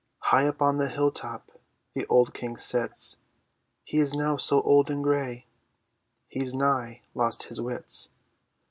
[0.31, 1.51] High on the hill top
[1.93, 3.17] The old King sits;
[3.83, 5.45] He is now so old and grey
[6.27, 8.09] He's nigh lost his wits.